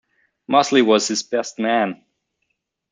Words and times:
Mosley 0.47 0.81
was 0.81 1.07
his 1.07 1.21
best 1.21 1.59
man. 1.59 2.03